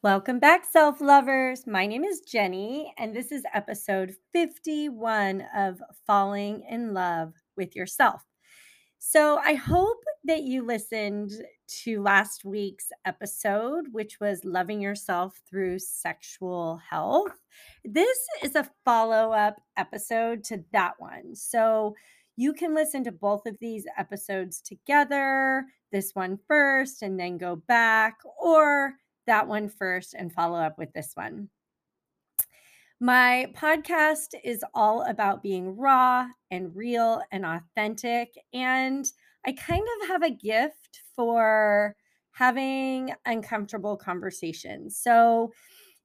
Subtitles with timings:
[0.00, 1.66] Welcome back, self lovers.
[1.66, 8.22] My name is Jenny, and this is episode 51 of Falling in Love with Yourself.
[9.00, 11.32] So, I hope that you listened
[11.82, 17.32] to last week's episode, which was Loving Yourself Through Sexual Health.
[17.84, 21.34] This is a follow up episode to that one.
[21.34, 21.96] So,
[22.36, 27.56] you can listen to both of these episodes together, this one first, and then go
[27.56, 28.94] back, or
[29.28, 31.48] that one first and follow up with this one.
[33.00, 38.34] My podcast is all about being raw and real and authentic.
[38.52, 39.06] And
[39.46, 41.94] I kind of have a gift for
[42.32, 44.98] having uncomfortable conversations.
[44.98, 45.52] So,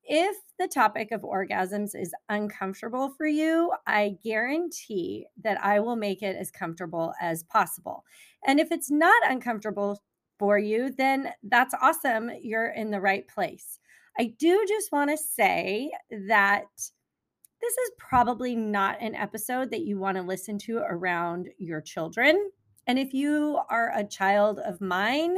[0.05, 6.21] if the topic of orgasms is uncomfortable for you, I guarantee that I will make
[6.21, 8.03] it as comfortable as possible.
[8.45, 10.01] And if it's not uncomfortable
[10.43, 12.29] for you, then that's awesome.
[12.41, 13.79] You're in the right place.
[14.19, 15.89] I do just want to say
[16.27, 21.79] that this is probably not an episode that you want to listen to around your
[21.79, 22.51] children.
[22.87, 25.37] And if you are a child of mine,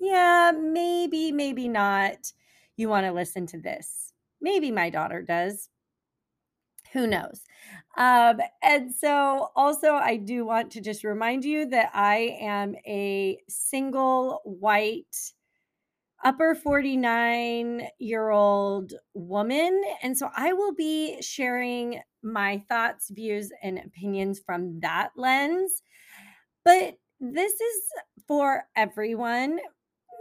[0.00, 2.32] yeah, maybe, maybe not.
[2.76, 4.12] You want to listen to this.
[4.40, 5.68] Maybe my daughter does.
[6.92, 7.44] Who knows?
[7.96, 13.38] Um, and so, also, I do want to just remind you that I am a
[13.48, 15.16] single white,
[16.24, 19.82] upper 49 year old woman.
[20.02, 25.82] And so, I will be sharing my thoughts, views, and opinions from that lens.
[26.64, 27.82] But this is
[28.28, 29.60] for everyone.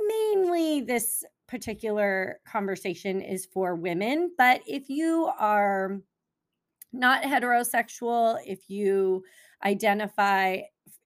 [0.07, 4.31] Mainly, this particular conversation is for women.
[4.37, 5.99] But if you are
[6.91, 9.23] not heterosexual, if you
[9.63, 10.59] identify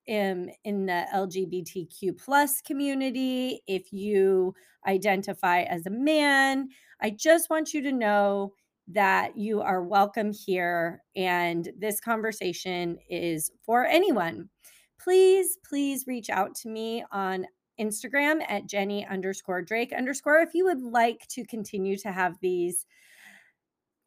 [0.05, 4.53] in, um, in the LGBTQ plus community, if you
[4.85, 6.67] identify as a man,
[7.01, 8.53] I just want you to know
[8.87, 14.49] that you are welcome here and this conversation is for anyone.
[14.99, 17.45] Please, please reach out to me on
[17.79, 22.85] Instagram at Jenny underscore Drake underscore if you would like to continue to have these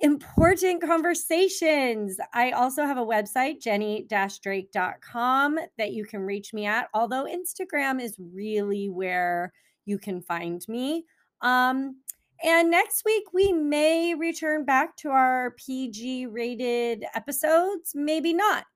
[0.00, 2.18] important conversations.
[2.34, 8.16] I also have a website, jenny-drake.com, that you can reach me at, although Instagram is
[8.18, 9.52] really where
[9.84, 11.04] you can find me.
[11.40, 12.02] Um,
[12.44, 18.66] and next week, we may return back to our PG rated episodes, maybe not.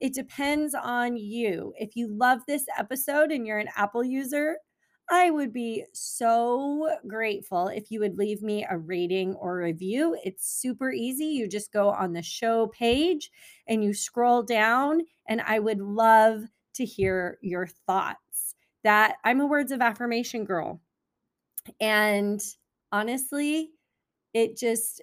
[0.00, 1.74] It depends on you.
[1.76, 4.56] If you love this episode and you're an Apple user,
[5.10, 10.16] I would be so grateful if you would leave me a rating or review.
[10.24, 11.26] It's super easy.
[11.26, 13.30] You just go on the show page
[13.66, 18.54] and you scroll down, and I would love to hear your thoughts.
[18.84, 20.80] That I'm a words of affirmation girl.
[21.80, 22.42] And
[22.90, 23.70] honestly,
[24.34, 25.02] it just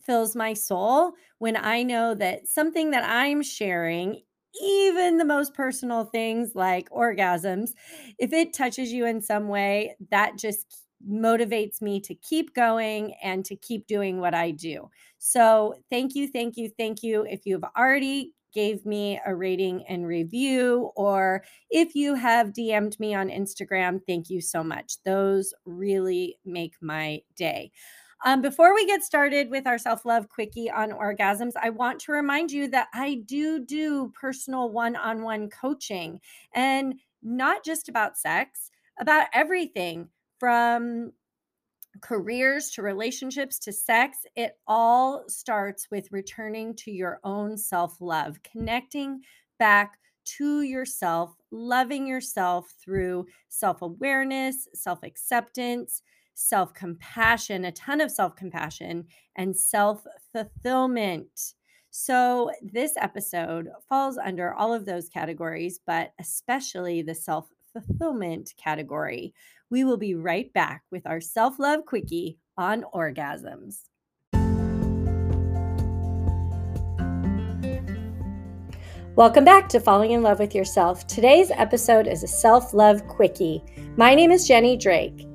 [0.00, 4.22] fills my soul when I know that something that I'm sharing
[4.62, 7.70] even the most personal things like orgasms,
[8.18, 13.44] if it touches you in some way, that just motivates me to keep going and
[13.44, 14.88] to keep doing what I do.
[15.18, 17.24] So, thank you, thank you, thank you.
[17.28, 23.14] If you've already gave me a rating and review or if you have DM'd me
[23.14, 24.94] on Instagram, thank you so much.
[25.04, 27.70] Those really make my day.
[28.24, 32.12] Um, before we get started with our self love quickie on orgasms, I want to
[32.12, 36.20] remind you that I do do personal one on one coaching
[36.54, 41.12] and not just about sex, about everything from
[42.00, 44.18] careers to relationships to sex.
[44.34, 49.20] It all starts with returning to your own self love, connecting
[49.58, 56.02] back to yourself, loving yourself through self awareness, self acceptance
[56.36, 61.54] self compassion, a ton of self compassion, and self fulfillment.
[61.90, 69.34] So, this episode falls under all of those categories, but especially the self fulfillment category.
[69.70, 73.80] We will be right back with our self love quickie on orgasms.
[79.16, 81.06] Welcome back to Falling in Love with Yourself.
[81.06, 83.64] Today's episode is a self love quickie.
[83.96, 85.25] My name is Jenny Drake.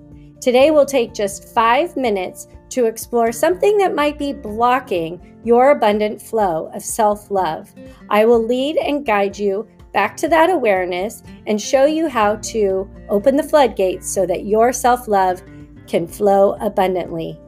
[0.42, 6.20] Today we'll take just five minutes to explore something that might be blocking your abundant
[6.20, 7.72] flow of self love.
[8.10, 12.90] I will lead and guide you back to that awareness and show you how to
[13.08, 15.44] open the floodgates so that your self love
[15.86, 17.40] can flow abundantly.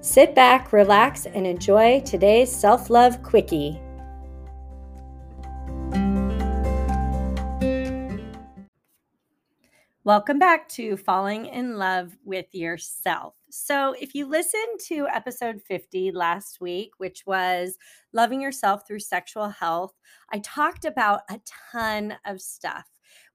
[0.00, 3.80] Sit back, relax, and enjoy today's self love quickie.
[10.02, 13.34] Welcome back to Falling in Love with Yourself.
[13.50, 17.76] So, if you listened to episode 50 last week, which was
[18.14, 19.92] Loving Yourself Through Sexual Health,
[20.32, 21.38] I talked about a
[21.70, 22.86] ton of stuff.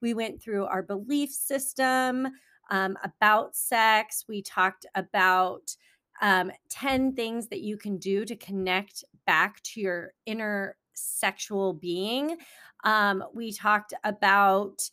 [0.02, 2.30] We went through our belief system
[2.72, 5.76] um, about sex, we talked about
[6.20, 12.38] um, 10 things that you can do to connect back to your inner sexual being.
[12.84, 14.90] Um, we talked about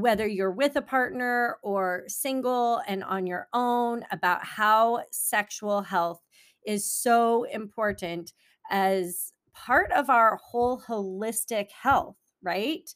[0.00, 6.20] whether you're with a partner or single and on your own, about how sexual health
[6.66, 8.32] is so important
[8.70, 12.94] as part of our whole holistic health, right?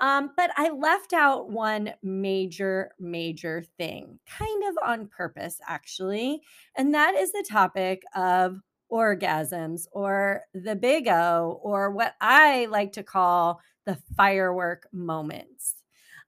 [0.00, 6.42] Um, but I left out one major, major thing, kind of on purpose, actually.
[6.76, 8.60] And that is the topic of
[8.92, 15.76] orgasms or the big O, or what I like to call the firework moments.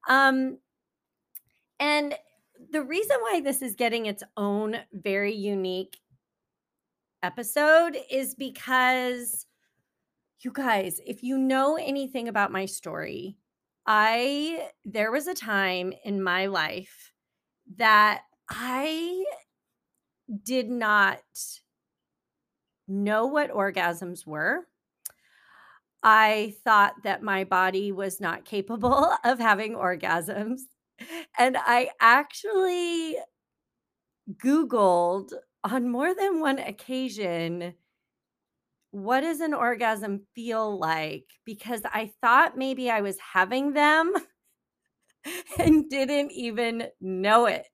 [0.08, 0.58] Um,
[1.79, 2.14] and
[2.70, 5.99] the reason why this is getting its own very unique
[7.23, 9.47] episode is because
[10.41, 13.37] you guys, if you know anything about my story,
[13.87, 17.12] I there was a time in my life
[17.76, 19.25] that I
[20.44, 21.20] did not
[22.88, 24.67] know what orgasms were.
[26.08, 30.61] I thought that my body was not capable of having orgasms.
[31.37, 33.17] And I actually
[34.31, 35.32] Googled
[35.64, 37.75] on more than one occasion,
[38.93, 41.26] what does an orgasm feel like?
[41.44, 44.12] Because I thought maybe I was having them
[45.59, 47.67] and didn't even know it.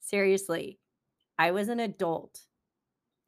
[0.00, 0.80] Seriously,
[1.38, 2.40] I was an adult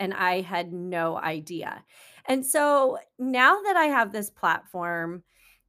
[0.00, 1.85] and I had no idea.
[2.28, 5.22] And so now that I have this platform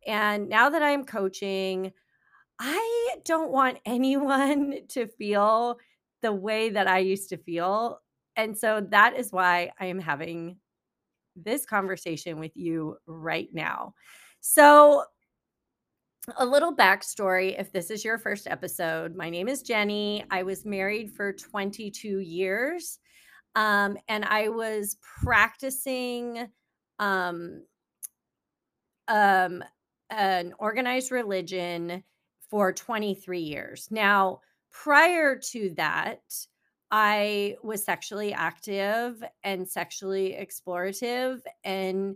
[0.06, 1.94] and now that I'm coaching,
[2.60, 5.80] I don't want anyone to feel
[6.22, 8.02] the way that I used to feel.
[8.36, 10.58] And so that is why I am having
[11.36, 13.94] this conversation with you right now.
[14.42, 15.04] So,
[16.38, 20.24] a little backstory if this is your first episode, my name is Jenny.
[20.30, 23.00] I was married for 22 years.
[23.56, 26.48] Um, and I was practicing
[27.00, 27.64] um,
[29.08, 29.64] um,
[30.10, 32.04] an organized religion
[32.50, 33.88] for 23 years.
[33.92, 34.40] Now,
[34.72, 36.22] prior to that,
[36.92, 42.16] I was sexually active and sexually explorative and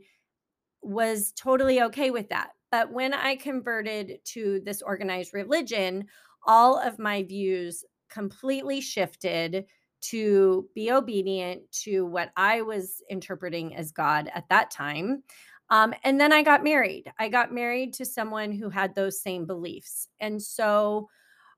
[0.81, 2.51] was totally okay with that.
[2.71, 6.07] But when I converted to this organized religion,
[6.47, 9.65] all of my views completely shifted
[10.03, 15.23] to be obedient to what I was interpreting as God at that time.
[15.69, 17.11] Um, and then I got married.
[17.19, 20.07] I got married to someone who had those same beliefs.
[20.19, 21.09] And so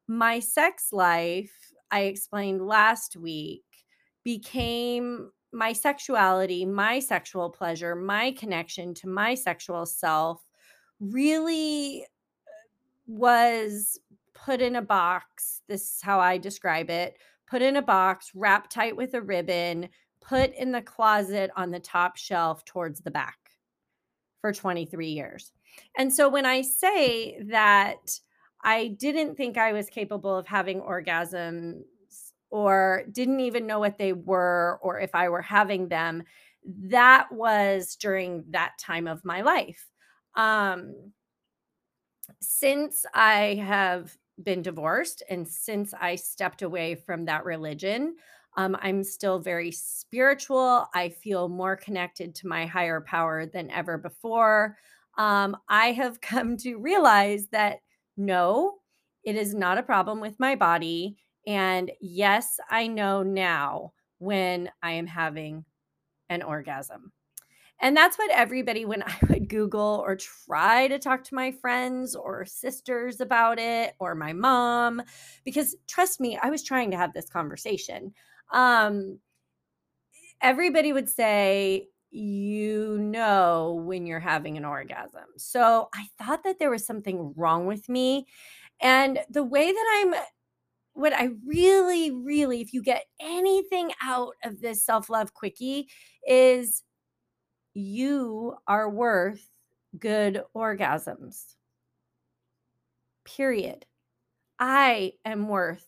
[0.08, 1.52] my sex life,
[1.92, 3.64] I explained last week,
[4.24, 10.44] became my sexuality, my sexual pleasure, my connection to my sexual self
[11.00, 12.06] really
[13.08, 14.00] was
[14.34, 15.62] put in a box.
[15.68, 19.90] This is how I describe it put in a box, wrapped tight with a ribbon,
[20.22, 23.38] put in the closet on the top shelf towards the back
[24.42, 25.52] for 23 years.
[25.98, 28.20] And so when I say that
[28.64, 31.84] I didn't think I was capable of having orgasms
[32.50, 36.24] or didn't even know what they were or if I were having them,
[36.64, 39.86] that was during that time of my life.
[40.36, 41.12] Um,
[42.42, 48.16] since I have been divorced and since I stepped away from that religion,
[48.58, 50.88] um, I'm still very spiritual.
[50.94, 54.78] I feel more connected to my higher power than ever before.
[55.18, 57.80] Um, I have come to realize that
[58.18, 58.76] no,
[59.24, 61.18] it is not a problem with my body.
[61.48, 65.66] And yes, I know now when I am having
[66.30, 67.12] an orgasm.
[67.82, 72.16] And that's what everybody, when I would Google or try to talk to my friends
[72.16, 75.02] or sisters about it or my mom,
[75.44, 78.14] because trust me, I was trying to have this conversation.
[78.52, 79.20] Um,
[80.42, 85.26] everybody would say, you know, when you're having an orgasm.
[85.38, 88.26] So I thought that there was something wrong with me.
[88.80, 90.16] And the way that I'm
[90.94, 95.88] what I really, really, if you get anything out of this self love quickie,
[96.28, 96.84] is
[97.76, 99.48] you are worth
[100.00, 101.54] good orgasms.
[103.26, 103.86] Period.
[104.58, 105.86] I am worth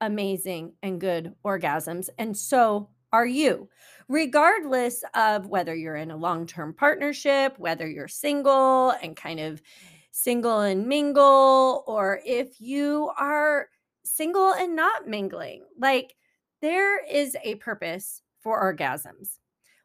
[0.00, 2.08] amazing and good orgasms.
[2.16, 3.68] And so are you,
[4.08, 9.60] regardless of whether you're in a long term partnership, whether you're single and kind of
[10.12, 13.68] single and mingle, or if you are
[14.04, 15.64] single and not mingling.
[15.78, 16.16] Like
[16.60, 19.38] there is a purpose for orgasms.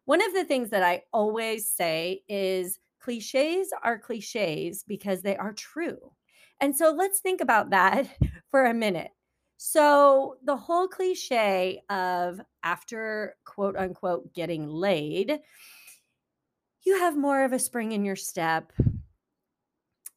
[0.05, 5.53] One of the things that I always say is cliches are cliches because they are
[5.53, 6.11] true.
[6.59, 8.07] And so let's think about that
[8.51, 9.11] for a minute.
[9.57, 15.39] So, the whole cliche of after quote unquote getting laid,
[16.85, 18.73] you have more of a spring in your step.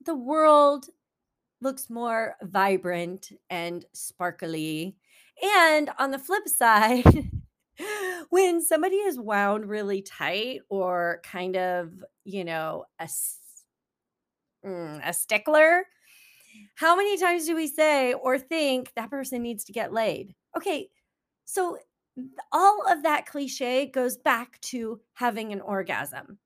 [0.04, 0.86] The world
[1.60, 4.96] looks more vibrant and sparkly.
[5.42, 7.30] And on the flip side,
[8.30, 11.92] when somebody is wound really tight or kind of,
[12.24, 13.08] you know, a,
[14.64, 15.86] mm, a stickler,
[16.74, 20.34] how many times do we say or think that person needs to get laid?
[20.56, 20.88] Okay,
[21.44, 21.78] so
[22.52, 26.38] all of that cliche goes back to having an orgasm.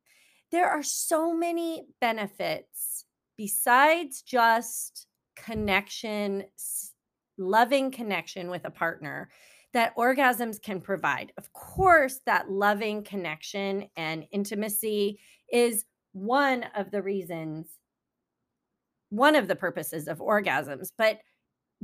[0.50, 3.04] There are so many benefits
[3.36, 5.06] besides just
[5.36, 6.44] connection,
[7.38, 9.30] loving connection with a partner
[9.72, 11.32] that orgasms can provide.
[11.38, 15.20] Of course, that loving connection and intimacy
[15.52, 17.68] is one of the reasons,
[19.10, 20.90] one of the purposes of orgasms.
[20.96, 21.18] But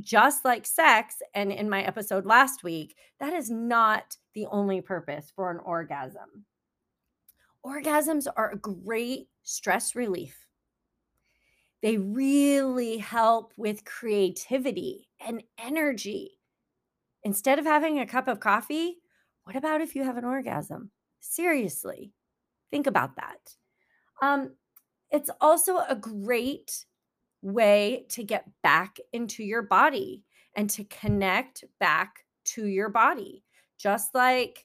[0.00, 5.32] just like sex, and in my episode last week, that is not the only purpose
[5.34, 6.44] for an orgasm.
[7.64, 10.46] Orgasms are a great stress relief.
[11.82, 16.38] They really help with creativity and energy.
[17.26, 18.98] Instead of having a cup of coffee,
[19.42, 20.92] what about if you have an orgasm?
[21.18, 22.12] Seriously,
[22.70, 23.56] think about that.
[24.22, 24.52] Um,
[25.10, 26.84] it's also a great
[27.42, 30.22] way to get back into your body
[30.54, 33.42] and to connect back to your body,
[33.76, 34.64] just like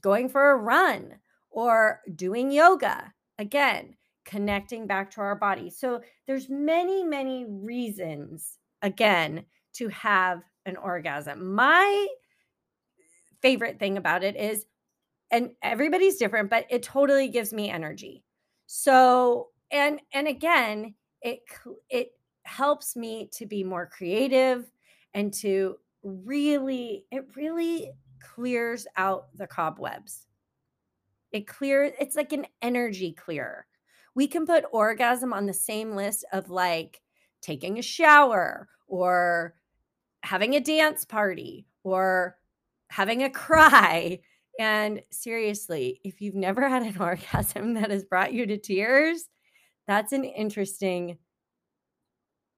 [0.00, 1.16] going for a run
[1.50, 3.12] or doing yoga.
[3.38, 5.68] Again, connecting back to our body.
[5.68, 9.44] So there's many, many reasons again
[9.78, 11.54] to have an orgasm.
[11.54, 12.06] My
[13.40, 14.66] favorite thing about it is
[15.30, 18.24] and everybody's different, but it totally gives me energy.
[18.66, 21.40] So, and and again, it
[21.90, 22.10] it
[22.44, 24.70] helps me to be more creative
[25.14, 27.90] and to really it really
[28.20, 30.26] clears out the cobwebs.
[31.32, 33.66] It clears it's like an energy clear
[34.16, 37.02] we can put orgasm on the same list of like
[37.42, 39.54] taking a shower or
[40.26, 42.36] having a dance party or
[42.90, 44.18] having a cry.
[44.58, 49.28] And seriously, if you've never had an orgasm that has brought you to tears,
[49.86, 51.18] that's an interesting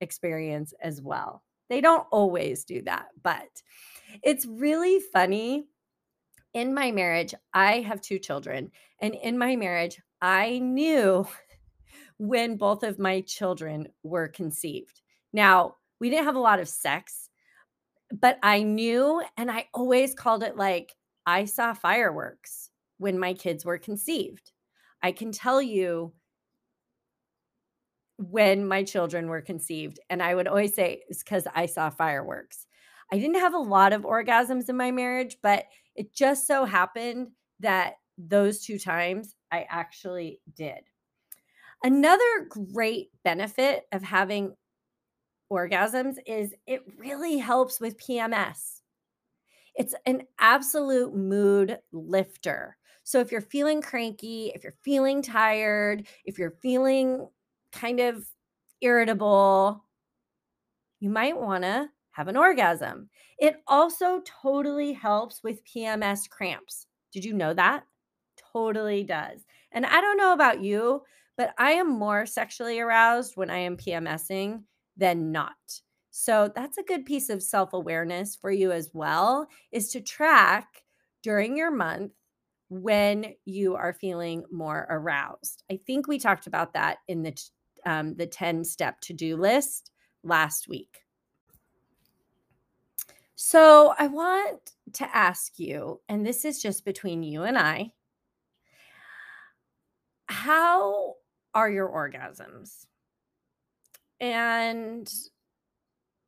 [0.01, 1.43] experience as well.
[1.69, 3.63] They don't always do that, but
[4.23, 5.65] it's really funny.
[6.55, 8.71] In my marriage, I have two children,
[9.03, 11.29] and in my marriage, I knew
[12.19, 15.03] when both of my children were conceived.
[15.35, 17.28] Now, we didn't have a lot of sex,
[18.12, 20.95] but I knew and I always called it like
[21.27, 24.53] I saw fireworks when my kids were conceived.
[25.03, 26.12] I can tell you
[28.19, 30.00] when my children were conceived.
[30.11, 32.67] And I would always say it's because I saw fireworks.
[33.12, 37.29] I didn't have a lot of orgasms in my marriage, but it just so happened
[37.61, 40.81] that those two times I actually did.
[41.83, 44.57] Another great benefit of having
[45.50, 48.81] orgasms is it really helps with PMS.
[49.75, 52.76] It's an absolute mood lifter.
[53.05, 57.28] So if you're feeling cranky, if you're feeling tired, if you're feeling
[57.73, 58.26] kind of
[58.81, 59.85] irritable,
[61.00, 63.09] you might want to have an orgasm.
[63.38, 66.87] It also totally helps with PMS cramps.
[67.12, 67.85] Did you know that?
[68.52, 69.45] Totally does.
[69.73, 71.02] And I don't know about you,
[71.37, 74.64] but I am more sexually aroused when I am PMSing
[74.99, 75.81] than not.
[76.11, 80.83] So that's a good piece of self awareness for you as well is to track
[81.23, 82.12] during your month
[82.69, 85.62] when you are feeling more aroused.
[85.71, 87.40] I think we talked about that in the
[87.87, 89.93] um, the 10 step to do list
[90.25, 90.99] last week.
[93.37, 97.93] So I want to ask you, and this is just between you and I,
[100.26, 101.14] how
[101.55, 102.87] are your orgasms.
[104.21, 105.13] And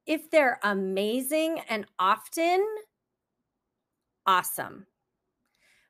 [0.07, 2.65] if they're amazing and often,
[4.27, 4.87] awesome.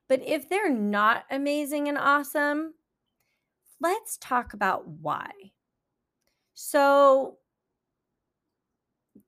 [0.08, 2.74] But if they're not amazing and awesome,
[3.80, 5.30] let's talk about why.
[6.54, 7.38] So,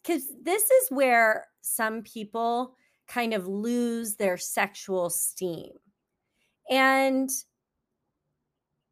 [0.03, 2.75] because this is where some people
[3.07, 5.73] kind of lose their sexual steam
[6.71, 7.31] and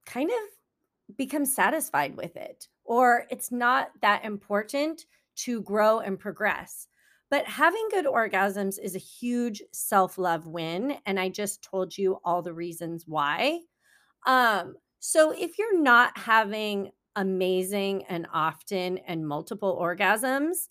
[0.06, 5.06] kind of become satisfied with it or it's not that important
[5.36, 6.88] to grow and progress.
[7.30, 10.96] But having good orgasms is a huge self love win.
[11.06, 13.60] And I just told you all the reasons why.
[14.26, 20.66] Um, so if you're not having amazing and often and multiple orgasms,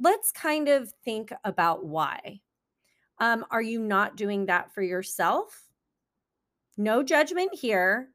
[0.00, 2.40] let's kind of think about why.
[3.18, 5.64] Um, are you not doing that for yourself?
[6.78, 8.08] No judgment here,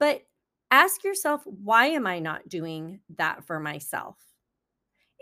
[0.00, 0.22] but
[0.70, 4.16] ask yourself, why am I not doing that for myself?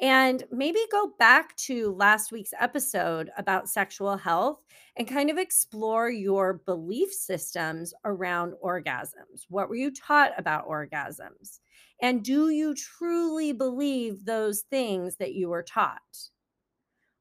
[0.01, 4.59] And maybe go back to last week's episode about sexual health
[4.97, 9.47] and kind of explore your belief systems around orgasms.
[9.49, 11.61] What were you taught about orgasms?
[12.03, 16.29] And do you truly believe those things that you were taught?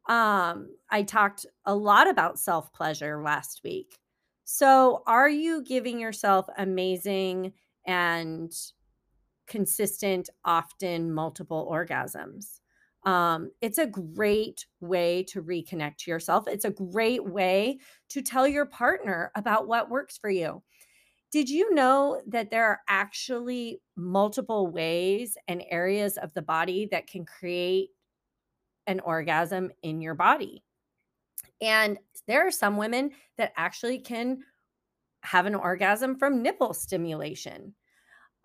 [0.07, 3.97] Um, I talked a lot about self pleasure last week.
[4.43, 7.53] So, are you giving yourself amazing
[7.87, 8.51] and
[9.47, 12.59] consistent, often multiple orgasms?
[13.05, 16.47] Um, it's a great way to reconnect to yourself.
[16.47, 17.77] It's a great way
[18.09, 20.63] to tell your partner about what works for you.
[21.31, 27.07] Did you know that there are actually multiple ways and areas of the body that
[27.07, 27.89] can create
[28.87, 30.63] an orgasm in your body?
[31.61, 34.39] And there are some women that actually can
[35.25, 37.73] have an orgasm from nipple stimulation.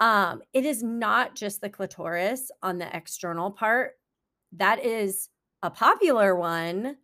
[0.01, 3.93] Um, it is not just the clitoris on the external part
[4.53, 5.29] that is
[5.63, 6.97] a popular one,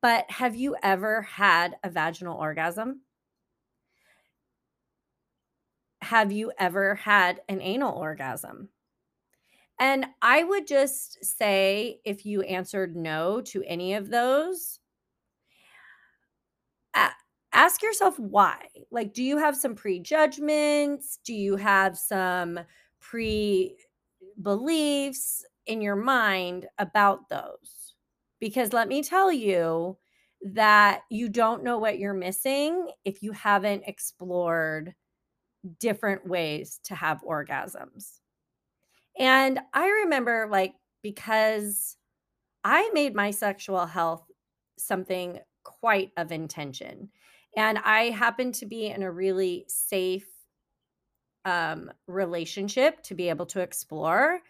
[0.00, 3.00] but have you ever had a vaginal orgasm?
[6.02, 8.68] Have you ever had an anal orgasm?
[9.78, 14.78] And I would just say if you answered no to any of those,
[17.52, 18.58] ask yourself why.
[18.90, 21.18] Like, do you have some prejudgments?
[21.24, 22.60] Do you have some
[23.00, 23.76] pre
[24.40, 25.44] beliefs?
[25.66, 27.94] in your mind about those.
[28.40, 29.96] Because let me tell you
[30.42, 34.94] that you don't know what you're missing if you haven't explored
[35.78, 38.18] different ways to have orgasms.
[39.18, 41.96] And I remember, like, because
[42.64, 44.24] I made my sexual health
[44.78, 47.10] something quite of intention.
[47.56, 50.26] And I happened to be in a really safe
[51.44, 54.40] um, relationship to be able to explore.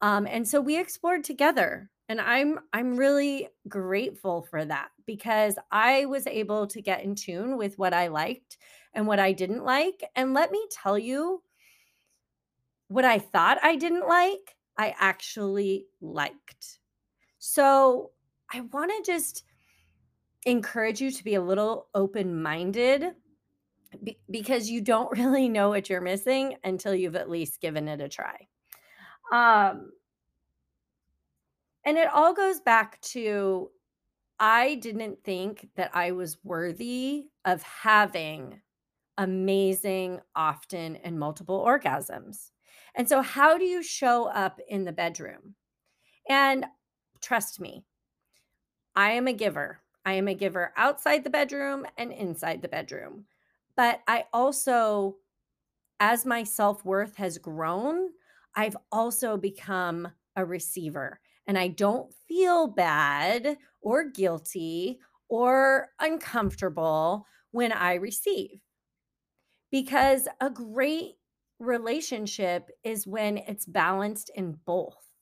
[0.00, 1.88] Um, and so we explored together.
[2.08, 7.56] And I'm I'm really grateful for that because I was able to get in tune
[7.56, 8.58] with what I liked
[8.92, 10.02] and what I didn't like.
[10.14, 11.42] And let me tell you,
[12.88, 16.80] what I thought I didn't like, I actually liked.
[17.38, 18.10] So
[18.52, 19.44] I want to just
[20.44, 23.14] encourage you to be a little open minded
[24.30, 28.08] because you don't really know what you're missing until you've at least given it a
[28.08, 28.48] try.
[29.32, 29.92] Um,
[31.84, 33.70] and it all goes back to
[34.38, 38.60] I didn't think that I was worthy of having
[39.18, 42.50] amazing, often, and multiple orgasms.
[42.94, 45.54] And so, how do you show up in the bedroom?
[46.28, 46.66] And
[47.20, 47.84] trust me,
[48.96, 49.80] I am a giver.
[50.04, 53.26] I am a giver outside the bedroom and inside the bedroom.
[53.76, 55.16] But I also,
[56.00, 58.10] as my self worth has grown,
[58.54, 67.72] I've also become a receiver and I don't feel bad or guilty or uncomfortable when
[67.72, 68.60] I receive.
[69.70, 71.16] Because a great
[71.58, 75.12] relationship is when it's balanced in both.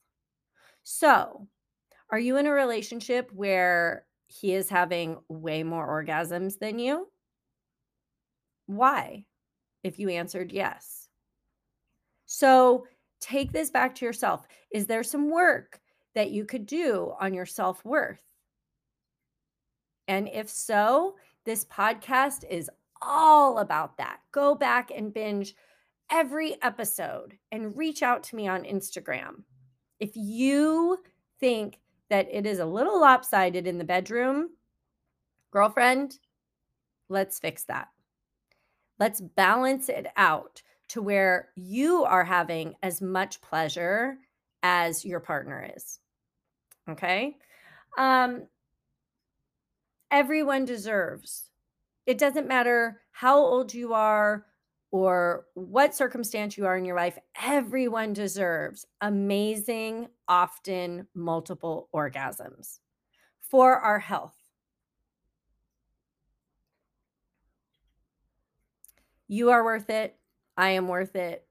[0.82, 1.48] So,
[2.10, 7.08] are you in a relationship where he is having way more orgasms than you?
[8.66, 9.24] Why?
[9.82, 11.08] If you answered yes.
[12.26, 12.86] So,
[13.20, 14.46] take this back to yourself.
[14.70, 15.80] Is there some work
[16.14, 18.22] that you could do on your self worth?
[20.06, 22.70] And if so, this podcast is
[23.02, 24.20] all about that.
[24.30, 25.56] Go back and binge
[26.10, 29.42] every episode and reach out to me on Instagram.
[29.98, 30.98] If you
[31.40, 31.80] think
[32.10, 34.50] that it is a little lopsided in the bedroom,
[35.50, 36.18] girlfriend,
[37.08, 37.88] let's fix that.
[38.98, 44.18] Let's balance it out to where you are having as much pleasure
[44.62, 46.00] as your partner is.
[46.88, 47.36] Okay.
[47.96, 48.42] Um,
[50.10, 51.48] everyone deserves.
[52.06, 54.46] It doesn't matter how old you are
[54.92, 62.80] or what circumstance you are in your life, everyone deserves amazing, often multiple orgasms
[63.40, 64.34] for our health.
[69.28, 70.16] You are worth it.
[70.56, 71.46] I am worth it.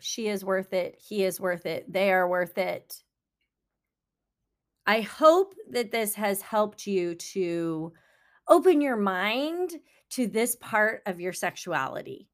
[0.00, 1.00] She is worth it.
[1.08, 1.90] He is worth it.
[1.90, 3.02] They are worth it.
[4.86, 7.92] I hope that this has helped you to
[8.48, 9.72] open your mind
[10.10, 12.28] to this part of your sexuality.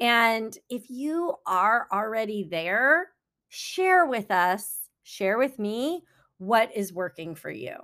[0.00, 3.08] And if you are already there,
[3.48, 6.02] share with us, share with me
[6.38, 7.74] what is working for you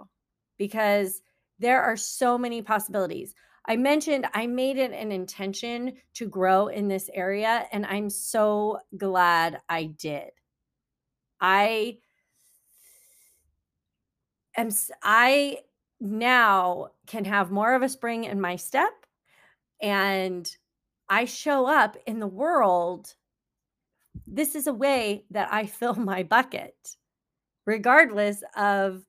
[0.59, 1.20] because
[1.59, 3.35] there are so many possibilities.
[3.66, 8.79] I mentioned I made it an intention to grow in this area, and I'm so
[8.96, 10.31] glad I did.
[11.40, 11.98] I
[14.57, 14.68] am,
[15.03, 15.61] I
[16.00, 18.92] now can have more of a spring in my step,
[19.81, 20.55] and
[21.08, 23.14] I show up in the world.
[24.26, 26.96] This is a way that I fill my bucket,
[27.66, 29.04] regardless of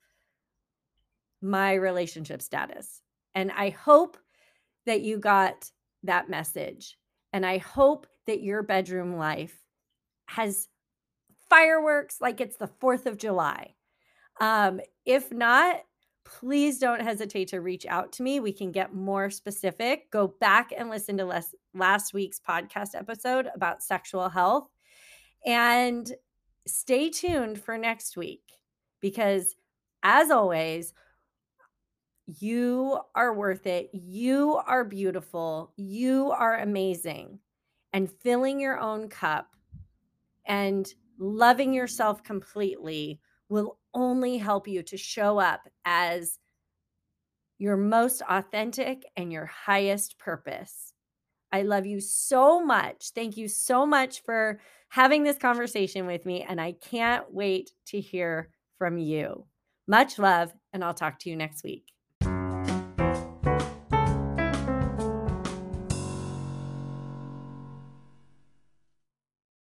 [1.42, 3.02] my relationship status.
[3.34, 4.18] And I hope
[4.86, 5.70] that you got
[6.04, 6.98] that message.
[7.34, 9.58] And I hope that your bedroom life
[10.28, 10.68] has
[11.50, 13.76] fireworks like it's the 4th of July.
[14.40, 15.82] Um, if not,
[16.26, 18.40] please don't hesitate to reach out to me.
[18.40, 20.12] We can get more specific.
[20.12, 24.68] Go back and listen to last, last week's podcast episode about sexual health
[25.46, 26.12] and
[26.68, 28.42] stay tuned for next week
[29.00, 29.56] because,
[30.04, 30.94] as always,
[32.40, 33.90] you are worth it.
[33.94, 35.74] You are beautiful.
[35.78, 37.40] You are amazing.
[37.94, 39.56] And filling your own cup
[40.46, 46.40] and loving yourself completely will only help you to show up as
[47.58, 50.94] your most authentic and your highest purpose.
[51.52, 53.12] I love you so much.
[53.16, 56.46] Thank you so much for having this conversation with me.
[56.48, 59.46] And I can't wait to hear from you.
[59.88, 61.95] Much love, and I'll talk to you next week.